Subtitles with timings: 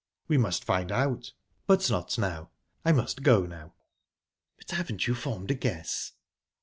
[0.27, 1.31] "We must find out
[1.67, 2.49] but not now.
[2.83, 3.75] I must go now."
[4.57, 6.13] "But haven't you formed a guess?"